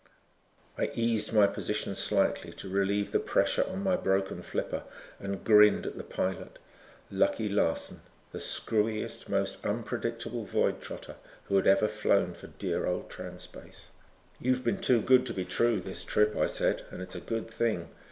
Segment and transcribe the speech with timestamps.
[0.79, 4.81] I eased my position slightly to relieve the pressure on my broken flipper
[5.19, 6.57] and grinned at the pilot,
[7.11, 8.01] Lucky Larson,
[8.31, 13.89] the screwiest, most unpredictable void trotter who had ever flown for dear old Trans Space.
[14.39, 17.47] "You've been too good to be true this trip," I said, "and it's a good
[17.47, 17.87] thing.